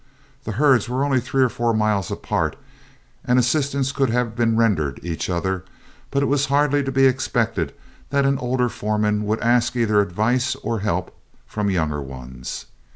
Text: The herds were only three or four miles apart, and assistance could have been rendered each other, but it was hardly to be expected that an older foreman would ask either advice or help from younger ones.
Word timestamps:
The 0.45 0.53
herds 0.53 0.89
were 0.89 1.05
only 1.05 1.19
three 1.21 1.43
or 1.43 1.47
four 1.49 1.75
miles 1.75 2.09
apart, 2.09 2.55
and 3.23 3.37
assistance 3.37 3.91
could 3.91 4.09
have 4.09 4.35
been 4.35 4.55
rendered 4.57 4.99
each 5.03 5.29
other, 5.29 5.63
but 6.09 6.23
it 6.23 6.25
was 6.25 6.47
hardly 6.47 6.81
to 6.81 6.91
be 6.91 7.05
expected 7.05 7.71
that 8.09 8.25
an 8.25 8.39
older 8.39 8.67
foreman 8.67 9.25
would 9.25 9.41
ask 9.41 9.75
either 9.75 9.99
advice 10.01 10.55
or 10.63 10.79
help 10.79 11.15
from 11.45 11.69
younger 11.69 12.01
ones. 12.01 12.65